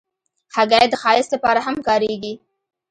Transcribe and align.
هګۍ 0.55 0.85
د 0.89 0.93
ښایست 1.01 1.29
لپاره 1.35 1.59
هم 1.67 1.75
کارېږي. 1.87 2.33